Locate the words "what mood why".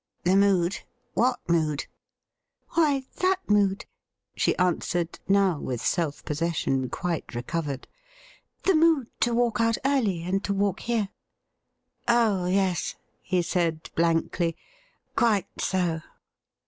1.13-3.05